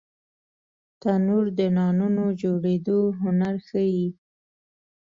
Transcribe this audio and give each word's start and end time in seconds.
تنور 1.01 1.45
د 1.59 1.59
نانونو 1.77 2.25
جوړېدو 2.41 2.99
هنر 3.21 3.55
ښيي 3.67 4.07